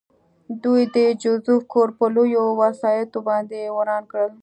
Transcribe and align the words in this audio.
دوی 0.63 0.83
د 0.95 0.97
جوزف 1.21 1.61
کور 1.73 1.89
په 1.97 2.05
لویو 2.15 2.45
وسایطو 2.61 3.19
باندې 3.29 3.59
وران 3.77 4.03
کړ 4.11 4.27